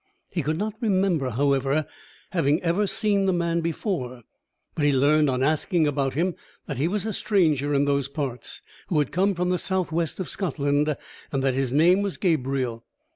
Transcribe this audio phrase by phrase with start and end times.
[0.31, 1.85] He could not remember, however,
[2.31, 4.23] having ever seen the man before;
[4.73, 6.33] but he learned, on asking about him,
[6.65, 10.19] that he was a stranger in those parts, who had come from the south west
[10.19, 10.97] of Scotland,
[11.31, 12.83] and that his name was Gabriel.